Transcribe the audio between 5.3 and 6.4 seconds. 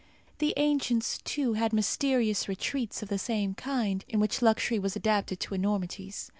to enormities.